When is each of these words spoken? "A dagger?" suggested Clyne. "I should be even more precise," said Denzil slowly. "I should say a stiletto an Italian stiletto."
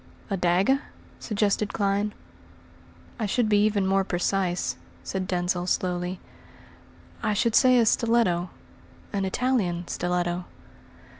"A 0.31 0.35
dagger?" 0.37 0.81
suggested 1.19 1.73
Clyne. 1.73 2.11
"I 3.19 3.27
should 3.27 3.47
be 3.47 3.63
even 3.65 3.85
more 3.85 4.03
precise," 4.03 4.75
said 5.03 5.27
Denzil 5.27 5.67
slowly. 5.67 6.19
"I 7.21 7.33
should 7.35 7.53
say 7.53 7.77
a 7.77 7.85
stiletto 7.85 8.49
an 9.13 9.25
Italian 9.25 9.87
stiletto." 9.87 10.45